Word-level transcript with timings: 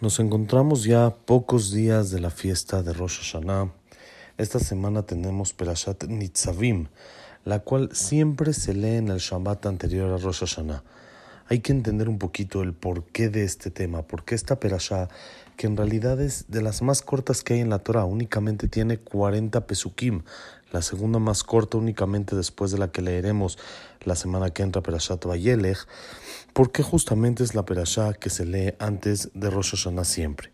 Nos 0.00 0.20
encontramos 0.20 0.84
ya 0.84 1.10
pocos 1.10 1.72
días 1.72 2.12
de 2.12 2.20
la 2.20 2.30
fiesta 2.30 2.84
de 2.84 2.92
Rosh 2.92 3.18
Hashanah. 3.18 3.72
Esta 4.36 4.60
semana 4.60 5.02
tenemos 5.02 5.52
Perashat 5.52 6.04
Nitzavim, 6.04 6.86
la 7.44 7.58
cual 7.58 7.90
siempre 7.92 8.52
se 8.52 8.74
lee 8.74 8.94
en 8.94 9.08
el 9.08 9.18
Shabbat 9.18 9.66
anterior 9.66 10.12
a 10.12 10.18
Rosh 10.18 10.44
Hashanah. 10.44 10.84
Hay 11.48 11.58
que 11.58 11.72
entender 11.72 12.08
un 12.08 12.20
poquito 12.20 12.62
el 12.62 12.74
porqué 12.74 13.28
de 13.28 13.42
este 13.42 13.72
tema, 13.72 14.02
porque 14.02 14.36
esta 14.36 14.60
Perashá, 14.60 15.08
que 15.56 15.66
en 15.66 15.76
realidad 15.76 16.20
es 16.20 16.44
de 16.46 16.62
las 16.62 16.80
más 16.80 17.02
cortas 17.02 17.42
que 17.42 17.54
hay 17.54 17.60
en 17.60 17.70
la 17.70 17.80
Torah, 17.80 18.04
únicamente 18.04 18.68
tiene 18.68 18.98
40 18.98 19.66
pesukim, 19.66 20.22
la 20.72 20.82
segunda 20.82 21.18
más 21.18 21.44
corta 21.44 21.78
únicamente 21.78 22.36
después 22.36 22.70
de 22.70 22.78
la 22.78 22.90
que 22.90 23.02
leeremos 23.02 23.58
la 24.04 24.14
semana 24.14 24.50
que 24.50 24.62
entra 24.62 24.82
Perashat 24.82 25.24
Vayelech, 25.24 25.86
porque 26.52 26.82
justamente 26.82 27.42
es 27.42 27.54
la 27.54 27.64
perashá 27.64 28.14
que 28.14 28.30
se 28.30 28.44
lee 28.44 28.74
antes 28.78 29.30
de 29.34 29.50
Rosh 29.50 29.70
Hashanah 29.70 30.04
siempre. 30.04 30.50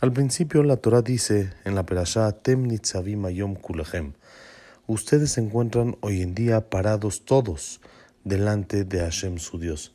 Al 0.00 0.12
principio 0.12 0.62
la 0.62 0.76
Torah 0.76 1.02
dice 1.02 1.52
en 1.64 1.74
la 1.74 1.86
perashá 1.86 2.32
Tem 2.32 2.66
Nitzavim 2.66 3.24
Ayom 3.24 3.54
Kulechem. 3.54 4.14
Ustedes 4.86 5.32
se 5.32 5.40
encuentran 5.40 5.96
hoy 6.00 6.22
en 6.22 6.34
día 6.34 6.68
parados 6.68 7.24
todos 7.24 7.80
delante 8.24 8.84
de 8.84 8.98
Hashem 8.98 9.38
su 9.38 9.58
Dios. 9.58 9.94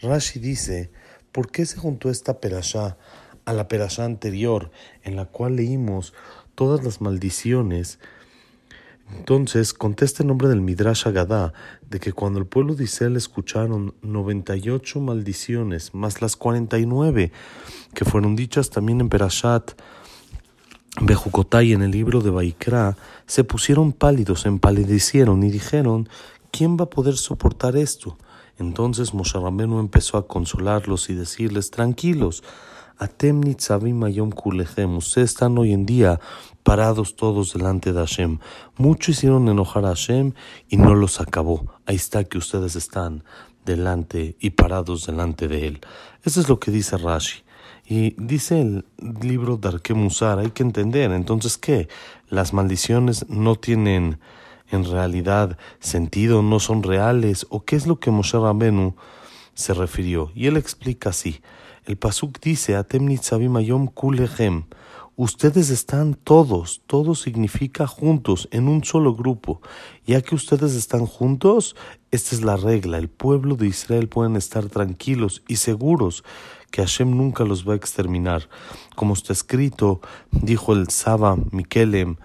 Rashi 0.00 0.40
dice, 0.40 0.90
¿por 1.32 1.50
qué 1.50 1.66
se 1.66 1.78
juntó 1.78 2.10
esta 2.10 2.40
perashá 2.40 2.96
a 3.44 3.52
la 3.52 3.68
perashá 3.68 4.04
anterior 4.04 4.70
en 5.02 5.16
la 5.16 5.26
cual 5.26 5.56
leímos 5.56 6.14
todas 6.54 6.84
las 6.84 7.00
maldiciones 7.00 7.98
entonces 9.10 9.74
contesta 9.74 10.22
el 10.22 10.28
nombre 10.28 10.48
del 10.48 10.60
Midrash 10.60 11.06
Agadá 11.06 11.52
de 11.88 12.00
que 12.00 12.12
cuando 12.12 12.38
el 12.38 12.46
pueblo 12.46 12.74
de 12.74 12.84
Israel 12.84 13.16
escucharon 13.16 13.94
98 14.02 15.00
maldiciones, 15.00 15.94
más 15.94 16.22
las 16.22 16.36
49 16.36 17.32
que 17.94 18.04
fueron 18.04 18.36
dichas 18.36 18.70
también 18.70 19.00
en 19.00 19.08
Perashat 19.08 19.72
Bejucotay 21.00 21.72
en 21.72 21.82
el 21.82 21.90
libro 21.90 22.20
de 22.20 22.30
Baikra, 22.30 22.96
se 23.26 23.44
pusieron 23.44 23.92
pálidos, 23.92 24.44
empalidecieron 24.44 25.42
y 25.42 25.50
dijeron, 25.50 26.08
¿quién 26.50 26.76
va 26.76 26.84
a 26.84 26.90
poder 26.90 27.16
soportar 27.16 27.76
esto? 27.76 28.18
Entonces 28.58 29.14
Moshe 29.14 29.38
empezó 29.38 30.18
a 30.18 30.26
consolarlos 30.26 31.08
y 31.08 31.14
decirles, 31.14 31.70
tranquilos, 31.70 32.44
Atem 33.02 33.42
kulechem. 34.30 34.96
Ustedes 34.96 35.30
están 35.30 35.58
hoy 35.58 35.72
en 35.72 35.84
día 35.86 36.20
parados 36.62 37.16
todos 37.16 37.52
delante 37.52 37.92
de 37.92 37.98
Hashem. 37.98 38.38
Mucho 38.76 39.10
hicieron 39.10 39.48
enojar 39.48 39.84
a 39.86 39.88
Hashem 39.88 40.34
y 40.68 40.76
no 40.76 40.94
los 40.94 41.20
acabó. 41.20 41.66
Ahí 41.84 41.96
está 41.96 42.22
que 42.22 42.38
ustedes 42.38 42.76
están 42.76 43.24
delante 43.64 44.36
y 44.38 44.50
parados 44.50 45.06
delante 45.06 45.48
de 45.48 45.66
él. 45.66 45.80
Eso 46.22 46.40
es 46.40 46.48
lo 46.48 46.60
que 46.60 46.70
dice 46.70 46.96
Rashi. 46.96 47.42
Y 47.84 48.14
dice 48.22 48.60
el 48.60 48.84
libro 49.20 49.56
Darke 49.56 49.94
Musar, 49.94 50.38
hay 50.38 50.50
que 50.50 50.62
entender, 50.62 51.10
entonces, 51.10 51.58
¿qué? 51.58 51.88
Las 52.28 52.52
maldiciones 52.52 53.28
no 53.28 53.56
tienen 53.56 54.20
en 54.70 54.84
realidad 54.84 55.58
sentido, 55.80 56.42
no 56.42 56.60
son 56.60 56.84
reales, 56.84 57.46
o 57.50 57.64
qué 57.64 57.74
es 57.74 57.88
lo 57.88 57.98
que 57.98 58.12
Moshe 58.12 58.38
Rabenu 58.38 58.94
se 59.54 59.74
refirió. 59.74 60.30
Y 60.36 60.46
él 60.46 60.56
explica 60.56 61.10
así. 61.10 61.40
El 61.84 61.96
pasuk 61.96 62.38
dice, 62.40 62.76
Atem 62.76 63.06
nitzavim 63.06 63.56
ayom 63.56 63.88
kulechem. 63.88 64.64
Ustedes 65.16 65.68
están 65.70 66.14
todos, 66.14 66.80
todo 66.86 67.14
significa 67.14 67.88
juntos, 67.88 68.48
en 68.52 68.68
un 68.68 68.84
solo 68.84 69.14
grupo. 69.14 69.60
Ya 70.06 70.22
que 70.22 70.36
ustedes 70.36 70.74
están 70.74 71.06
juntos, 71.06 71.74
esta 72.12 72.36
es 72.36 72.42
la 72.42 72.56
regla. 72.56 72.98
El 72.98 73.08
pueblo 73.08 73.56
de 73.56 73.66
Israel 73.66 74.08
pueden 74.08 74.36
estar 74.36 74.66
tranquilos 74.66 75.42
y 75.48 75.56
seguros 75.56 76.22
que 76.70 76.82
Hashem 76.82 77.16
nunca 77.16 77.44
los 77.44 77.68
va 77.68 77.72
a 77.72 77.76
exterminar. 77.76 78.48
Como 78.94 79.14
está 79.14 79.32
escrito, 79.32 80.00
dijo 80.30 80.72
el 80.72 80.88
Saba 80.88 81.36
Mikelem, 81.50 82.16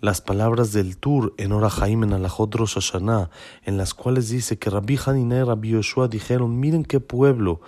las 0.00 0.20
palabras 0.20 0.72
del 0.72 0.98
Tur 0.98 1.34
en 1.38 1.52
Ora 1.52 1.70
Jaim 1.70 2.04
en 2.04 2.12
Alajot 2.12 2.54
Rosh 2.54 2.74
Hashanah, 2.74 3.30
en 3.64 3.76
las 3.78 3.94
cuales 3.94 4.28
dice 4.28 4.58
que 4.58 4.68
Rabbi 4.68 4.98
Hanina 5.06 5.38
y 5.38 5.42
Rabbi 5.44 5.70
Yoshua 5.70 6.08
dijeron, 6.08 6.60
miren 6.60 6.84
qué 6.84 7.00
pueblo, 7.00 7.60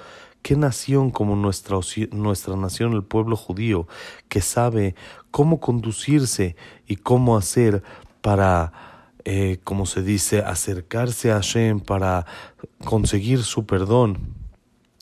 qué 0.45 0.57
nación 0.57 1.11
como 1.11 1.37
nuestra, 1.37 1.79
nuestra 2.13 2.55
nación, 2.55 2.93
el 2.93 3.03
pueblo 3.03 3.35
judío, 3.35 3.89
que 4.29 4.43
sabe 4.43 4.95
cómo 5.31 5.59
conducirse 5.59 6.55
y 6.87 6.97
cómo 6.97 7.39
hacer 7.39 7.83
para, 8.21 8.75
eh, 9.25 9.59
como 9.65 9.87
se 9.87 10.03
dice, 10.03 10.41
acercarse 10.41 11.33
a 11.33 11.37
Hashem, 11.37 11.81
para 11.81 12.27
conseguir 12.85 13.43
su 13.43 13.65
perdón. 13.65 14.35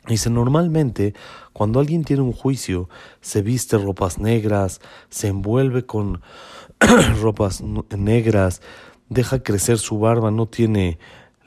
Dice, 0.06 0.31
normalmente 0.31 1.12
cuando 1.52 1.81
alguien 1.81 2.04
tiene 2.04 2.22
un 2.22 2.32
juicio, 2.32 2.88
se 3.20 3.42
viste 3.42 3.78
ropas 3.78 4.19
negras, 4.19 4.81
se 5.10 5.26
envuelve 5.26 5.84
con 5.84 6.22
ropas 7.20 7.62
negras, 7.62 8.62
deja 9.08 9.42
crecer 9.42 9.78
su 9.78 9.98
barba, 9.98 10.31
no 10.31 10.47
tiene 10.47 11.00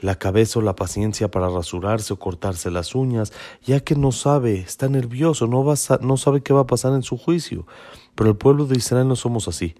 la 0.05 0.15
cabeza 0.15 0.59
o 0.59 0.61
la 0.61 0.75
paciencia 0.75 1.31
para 1.31 1.49
rasurarse 1.49 2.13
o 2.13 2.19
cortarse 2.19 2.69
las 2.69 2.93
uñas, 2.93 3.33
ya 3.63 3.79
que 3.79 3.95
no 3.95 4.11
sabe, 4.11 4.59
está 4.59 4.87
nervioso, 4.87 5.47
no, 5.47 5.65
va 5.65 5.75
no 6.01 6.17
sabe 6.17 6.41
qué 6.41 6.53
va 6.53 6.61
a 6.61 6.67
pasar 6.67 6.93
en 6.93 7.03
su 7.03 7.17
juicio. 7.17 7.65
Pero 8.13 8.29
el 8.29 8.37
pueblo 8.37 8.65
de 8.65 8.77
Israel 8.77 9.07
no 9.07 9.15
somos 9.15 9.47
así 9.47 9.75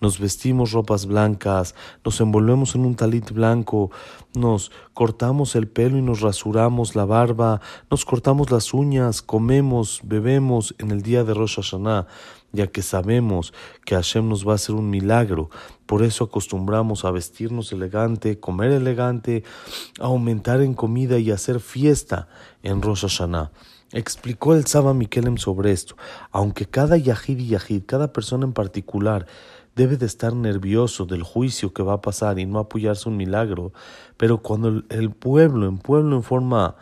nos 0.00 0.18
vestimos 0.18 0.72
ropas 0.72 1.06
blancas, 1.06 1.74
nos 2.04 2.20
envolvemos 2.20 2.74
en 2.74 2.84
un 2.84 2.94
talit 2.94 3.32
blanco, 3.32 3.90
nos 4.34 4.70
cortamos 4.94 5.56
el 5.56 5.68
pelo 5.68 5.98
y 5.98 6.02
nos 6.02 6.20
rasuramos 6.20 6.94
la 6.94 7.04
barba, 7.04 7.60
nos 7.90 8.04
cortamos 8.04 8.50
las 8.50 8.72
uñas, 8.74 9.22
comemos, 9.22 10.00
bebemos 10.04 10.74
en 10.78 10.90
el 10.90 11.02
día 11.02 11.24
de 11.24 11.34
Rosh 11.34 11.56
Hashanah, 11.56 12.06
ya 12.52 12.66
que 12.66 12.82
sabemos 12.82 13.52
que 13.84 13.94
Hashem 13.94 14.28
nos 14.28 14.46
va 14.46 14.52
a 14.52 14.54
hacer 14.56 14.74
un 14.74 14.90
milagro. 14.90 15.50
Por 15.86 16.02
eso 16.02 16.24
acostumbramos 16.24 17.04
a 17.04 17.10
vestirnos 17.10 17.72
elegante, 17.72 18.40
comer 18.40 18.72
elegante, 18.72 19.44
aumentar 20.00 20.60
en 20.60 20.74
comida 20.74 21.18
y 21.18 21.30
hacer 21.30 21.60
fiesta 21.60 22.28
en 22.62 22.82
Rosh 22.82 23.02
Hashanah. 23.02 23.50
Explicó 23.92 24.54
el 24.54 24.66
Saba 24.66 24.92
Mikelem 24.92 25.38
sobre 25.38 25.72
esto. 25.72 25.96
Aunque 26.30 26.66
cada 26.66 26.98
yahid 26.98 27.38
y 27.38 27.48
yahid, 27.48 27.84
cada 27.86 28.12
persona 28.12 28.44
en 28.44 28.52
particular, 28.52 29.26
debe 29.78 29.96
de 29.96 30.06
estar 30.06 30.34
nervioso 30.34 31.06
del 31.06 31.22
juicio 31.22 31.72
que 31.72 31.84
va 31.84 31.94
a 31.94 32.00
pasar 32.00 32.40
y 32.40 32.46
no 32.46 32.58
apoyarse 32.58 33.08
un 33.08 33.16
milagro, 33.16 33.72
pero 34.16 34.38
cuando 34.38 34.82
el, 34.88 35.10
pueblo, 35.12 35.68
en 35.68 35.78
pueblo 35.78 36.16
en 36.16 36.24
forma 36.24 36.74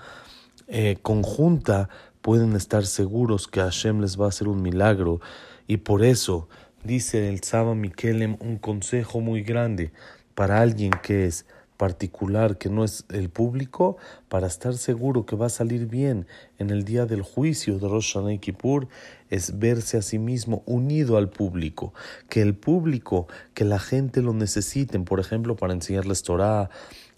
eh, 0.67 0.97
conjunta, 1.03 1.91
pueden 2.27 2.57
estar 2.57 2.85
seguros 2.87 3.47
que 3.47 3.61
Hashem 3.61 4.01
les 4.01 4.21
va 4.21 4.25
a 4.25 4.31
hacer 4.31 4.49
un 4.49 4.61
milagro. 4.61 5.21
Y 5.69 5.77
por 5.77 6.03
eso 6.03 6.49
dice 6.83 7.29
el 7.29 7.45
Saba 7.45 7.77
Mikelem 7.77 8.37
un 8.41 8.59
consejo 8.59 9.21
muy 9.21 9.45
grande 9.45 9.93
para 10.35 10.61
alguien 10.61 10.91
que 11.05 11.27
es 11.27 11.47
particular 11.77 12.59
que 12.59 12.69
no 12.69 12.83
es 12.83 13.05
el 13.11 13.31
público 13.31 13.97
para 14.29 14.49
estar 14.49 14.75
seguro 14.75 15.25
que 15.25 15.37
va 15.37 15.47
a 15.47 15.51
salir 15.51 15.87
bien 15.87 16.27
en 16.59 16.71
el 16.71 16.85
día 16.85 17.07
del 17.07 17.23
juicio 17.23 17.79
de 17.79 17.87
Rosh 17.87 18.15
Hashanah 18.15 18.39
Kippur 18.39 18.89
es 19.31 19.61
verse 19.61 19.97
a 19.97 20.03
sí 20.03 20.19
mismo 20.19 20.65
unido 20.67 21.19
al 21.19 21.29
público, 21.29 21.95
que 22.29 22.43
el 22.43 22.55
público, 22.55 23.29
que 23.55 23.65
la 23.65 23.79
gente 23.79 24.23
lo 24.23 24.33
necesiten, 24.33 25.05
por 25.05 25.21
ejemplo, 25.21 25.57
para 25.57 25.75
enseñarles 25.75 26.23
Torah, 26.23 26.71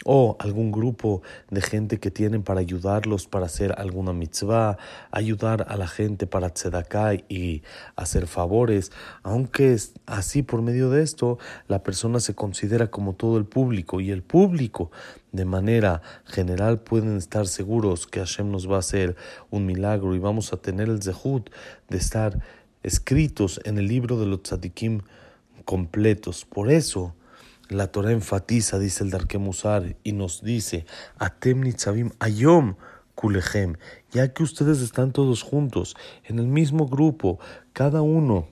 o 0.04 0.36
algún 0.38 0.70
grupo 0.70 1.22
de 1.50 1.60
gente 1.60 1.98
que 1.98 2.10
tienen 2.10 2.42
para 2.42 2.60
ayudarlos 2.60 3.26
para 3.26 3.46
hacer 3.46 3.74
alguna 3.78 4.12
mitzvah, 4.12 4.78
ayudar 5.10 5.66
a 5.68 5.76
la 5.76 5.88
gente 5.88 6.26
para 6.26 6.50
tzedakah 6.50 7.14
y 7.28 7.62
hacer 7.96 8.26
favores, 8.26 8.92
aunque 9.22 9.76
así 10.06 10.42
por 10.42 10.62
medio 10.62 10.90
de 10.90 11.02
esto 11.02 11.38
la 11.66 11.82
persona 11.82 12.20
se 12.20 12.34
considera 12.34 12.90
como 12.90 13.14
todo 13.14 13.38
el 13.38 13.44
público 13.44 14.00
y 14.00 14.10
el 14.10 14.22
público 14.22 14.90
de 15.32 15.44
manera 15.44 16.00
general 16.24 16.80
pueden 16.80 17.16
estar 17.16 17.46
seguros 17.46 18.06
que 18.06 18.20
Hashem 18.20 18.50
nos 18.50 18.70
va 18.70 18.76
a 18.76 18.80
hacer 18.80 19.16
un 19.50 19.66
milagro 19.66 20.14
y 20.14 20.18
vamos 20.18 20.52
a 20.52 20.58
tener 20.58 20.88
el 20.88 21.02
zehut 21.02 21.50
de 21.88 21.98
estar 21.98 22.40
escritos 22.82 23.60
en 23.64 23.78
el 23.78 23.88
libro 23.88 24.18
de 24.18 24.26
los 24.26 24.42
tzadikim 24.42 25.02
completos. 25.64 26.46
Por 26.46 26.70
eso 26.70 27.14
la 27.68 27.88
Torah 27.88 28.12
enfatiza, 28.12 28.78
dice 28.78 29.04
el 29.04 29.10
Darkemusar, 29.10 29.96
y 30.02 30.12
nos 30.12 30.42
dice, 30.42 30.86
Atem 31.18 31.60
nitzavim 31.60 32.10
ayom 32.18 32.76
kulechem, 33.14 33.76
ya 34.12 34.32
que 34.32 34.42
ustedes 34.42 34.80
están 34.80 35.12
todos 35.12 35.42
juntos, 35.42 35.96
en 36.24 36.38
el 36.38 36.46
mismo 36.46 36.86
grupo, 36.86 37.38
cada 37.72 38.00
uno 38.02 38.48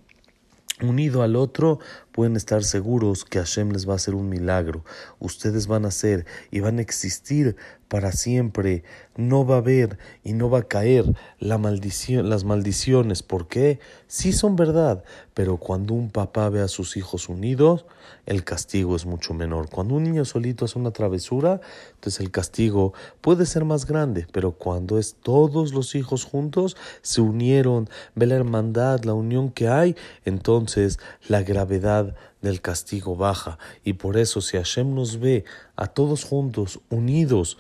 unido 0.83 1.23
al 1.23 1.37
otro, 1.37 1.79
pueden 2.17 2.35
estar 2.35 2.65
seguros 2.65 3.27
que 3.27 3.39
Hashem 3.39 3.73
les 3.73 3.87
va 3.87 3.93
a 3.93 3.97
hacer 3.97 4.15
un 4.15 4.31
milagro. 4.31 4.87
Ustedes 5.19 5.67
van 5.67 5.85
a 5.85 5.91
ser 5.91 6.25
y 6.51 6.61
van 6.61 6.79
a 6.79 6.81
existir 6.83 7.57
para 7.89 8.11
siempre. 8.13 8.85
No 9.17 9.47
va 9.47 9.57
a 9.57 9.59
haber 9.59 9.99
y 10.25 10.33
no 10.33 10.49
va 10.49 10.61
a 10.61 10.69
caer 10.69 11.05
la 11.39 11.59
las 11.59 12.45
maldiciones. 12.45 13.23
¿Por 13.23 13.49
qué? 13.49 13.79
Sí 14.07 14.33
son 14.33 14.57
verdad, 14.57 15.05
pero 15.35 15.59
cuando 15.59 15.95
un 15.95 16.11
papá 16.11 16.49
ve 16.49 16.61
a 16.61 16.69
sus 16.69 16.97
hijos 16.97 17.29
unidos, 17.29 17.85
el 18.27 18.45
castigo 18.45 18.97
es 18.97 19.07
mucho 19.07 19.35
menor. 19.35 19.69
Cuando 19.69 19.95
un 19.95 20.05
niño 20.05 20.25
solito 20.25 20.65
hace 20.65 20.79
una 20.79 20.91
travesura, 20.91 21.61
entonces 21.95 22.21
el 22.21 22.31
castigo 22.31 22.93
puede 23.21 23.47
ser 23.47 23.65
más 23.65 23.87
grande, 23.87 24.27
pero 24.33 24.53
cuando 24.53 24.99
es 24.99 25.17
todos 25.23 25.73
los 25.73 25.95
hijos 25.95 26.25
juntos, 26.25 26.77
se 27.03 27.21
unieron, 27.21 27.89
ve 28.15 28.27
la 28.27 28.37
hermandad, 28.37 29.05
la 29.05 29.15
unión 29.15 29.51
que 29.51 29.69
hay, 29.69 29.97
entonces 30.25 30.99
la 31.29 31.43
gravedad 31.43 32.06
del 32.43 32.61
castigo 32.61 33.17
baja. 33.17 33.59
Y 33.85 33.95
por 33.95 34.17
eso 34.17 34.41
si 34.41 34.57
Hashem 34.57 34.95
nos 34.95 35.19
ve 35.19 35.45
a 35.75 35.87
todos 35.87 36.25
juntos, 36.25 36.81
unidos, 36.91 37.59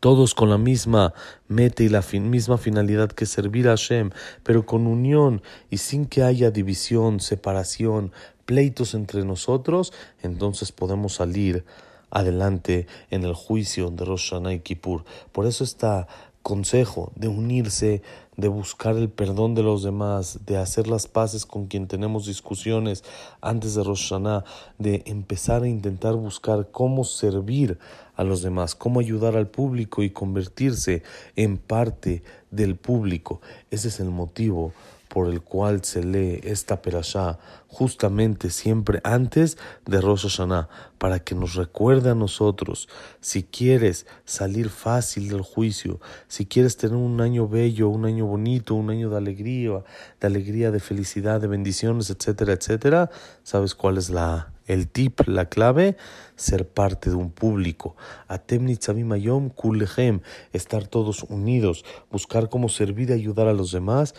todos 0.00 0.34
con 0.34 0.50
la 0.50 0.58
misma 0.58 1.14
meta 1.48 1.82
y 1.82 1.88
la 1.88 2.04
misma 2.12 2.58
finalidad 2.58 3.10
que 3.10 3.26
servir 3.26 3.68
a 3.68 3.72
Hashem, 3.72 4.10
pero 4.42 4.66
con 4.66 4.86
unión 4.86 5.42
y 5.70 5.78
sin 5.78 6.06
que 6.06 6.22
haya 6.22 6.50
división, 6.50 7.20
separación, 7.20 8.12
pleitos 8.44 8.94
entre 8.94 9.24
nosotros, 9.24 9.92
entonces 10.22 10.72
podemos 10.72 11.14
salir 11.14 11.64
adelante 12.10 12.86
en 13.10 13.24
el 13.24 13.34
juicio 13.34 13.90
de 13.90 14.04
Rosh 14.04 14.30
Hashanah 14.30 14.54
y 14.54 14.60
Kippur. 14.60 15.04
Por 15.32 15.46
eso 15.46 15.64
está 15.64 16.08
consejo 16.42 17.12
de 17.16 17.28
unirse, 17.28 18.02
de 18.36 18.48
buscar 18.48 18.96
el 18.96 19.10
perdón 19.10 19.54
de 19.54 19.62
los 19.62 19.82
demás, 19.82 20.40
de 20.46 20.56
hacer 20.56 20.88
las 20.88 21.06
paces 21.06 21.44
con 21.44 21.66
quien 21.66 21.86
tenemos 21.86 22.26
discusiones 22.26 23.04
antes 23.40 23.74
de 23.74 23.84
Rosh 23.84 24.08
Hashanah, 24.08 24.44
de 24.78 25.02
empezar 25.06 25.62
a 25.62 25.68
intentar 25.68 26.14
buscar 26.14 26.68
cómo 26.70 27.04
servir 27.04 27.78
a 28.16 28.24
los 28.24 28.42
demás, 28.42 28.74
cómo 28.74 29.00
ayudar 29.00 29.36
al 29.36 29.48
público 29.48 30.02
y 30.02 30.10
convertirse 30.10 31.02
en 31.36 31.58
parte 31.58 32.22
del 32.50 32.76
público. 32.76 33.40
Ese 33.70 33.88
es 33.88 34.00
el 34.00 34.10
motivo 34.10 34.72
por 35.10 35.28
el 35.28 35.42
cual 35.42 35.84
se 35.84 36.04
lee 36.04 36.40
esta 36.44 36.82
perashá 36.82 37.40
justamente 37.66 38.48
siempre 38.48 39.00
antes 39.02 39.58
de 39.84 40.00
Rosh 40.00 40.22
Hashanah, 40.22 40.68
para 40.98 41.18
que 41.18 41.34
nos 41.34 41.54
recuerde 41.54 42.10
a 42.10 42.14
nosotros, 42.14 42.88
si 43.20 43.42
quieres 43.42 44.06
salir 44.24 44.68
fácil 44.70 45.28
del 45.28 45.40
juicio, 45.40 46.00
si 46.28 46.46
quieres 46.46 46.76
tener 46.76 46.96
un 46.96 47.20
año 47.20 47.48
bello, 47.48 47.88
un 47.88 48.04
año 48.04 48.26
bonito, 48.26 48.74
un 48.76 48.90
año 48.90 49.10
de 49.10 49.16
alegría, 49.16 49.82
de 50.20 50.26
alegría, 50.26 50.70
de 50.70 50.78
felicidad, 50.78 51.40
de 51.40 51.48
bendiciones, 51.48 52.08
etcétera, 52.10 52.52
etcétera, 52.52 53.10
¿sabes 53.42 53.74
cuál 53.74 53.98
es 53.98 54.10
la 54.10 54.52
el 54.70 54.86
tip, 54.86 55.26
la 55.26 55.48
clave, 55.48 55.96
ser 56.36 56.68
parte 56.68 57.10
de 57.10 57.16
un 57.16 57.30
público. 57.32 57.96
Atem 58.28 58.66
mayom 59.04 59.50
kulechem, 59.50 60.20
estar 60.52 60.86
todos 60.86 61.24
unidos, 61.24 61.84
buscar 62.10 62.48
cómo 62.48 62.68
servir 62.68 63.10
y 63.10 63.14
ayudar 63.14 63.48
a 63.48 63.52
los 63.52 63.72
demás 63.72 64.14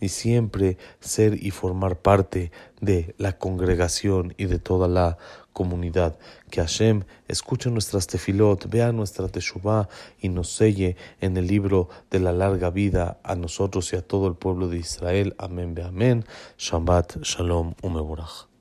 y 0.00 0.08
siempre 0.10 0.76
ser 1.00 1.42
y 1.42 1.50
formar 1.50 1.96
parte 1.96 2.52
de 2.82 3.14
la 3.16 3.38
congregación 3.38 4.34
y 4.36 4.44
de 4.44 4.58
toda 4.58 4.88
la 4.88 5.16
comunidad. 5.54 6.18
Que 6.50 6.60
Hashem 6.60 7.04
escuche 7.26 7.70
nuestras 7.70 8.06
tefilot, 8.06 8.68
vea 8.68 8.92
nuestra 8.92 9.28
teshuvah 9.28 9.88
y 10.20 10.28
nos 10.28 10.50
selle 10.50 10.96
en 11.22 11.38
el 11.38 11.46
libro 11.46 11.88
de 12.10 12.20
la 12.20 12.32
larga 12.32 12.68
vida 12.68 13.18
a 13.24 13.36
nosotros 13.36 13.90
y 13.94 13.96
a 13.96 14.02
todo 14.02 14.28
el 14.28 14.34
pueblo 14.34 14.68
de 14.68 14.78
Israel. 14.78 15.34
Amén, 15.38 15.74
be 15.74 15.82
amén. 15.82 16.26
Shabbat, 16.58 17.22
shalom, 17.22 17.72
umeborach. 17.82 18.53